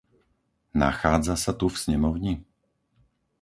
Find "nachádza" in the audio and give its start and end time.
0.83-1.33